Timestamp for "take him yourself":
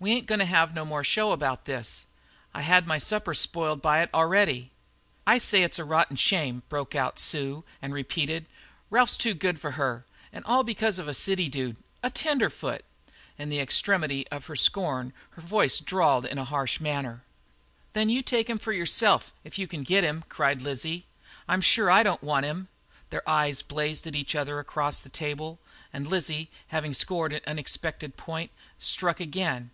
18.24-19.32